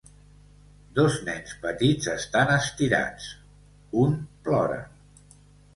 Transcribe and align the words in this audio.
Dos 0.99 1.17
nens 1.27 1.53
petits 1.65 2.09
estan 2.15 2.55
estirats, 2.57 3.29
un 4.07 4.21
plora. 4.49 4.85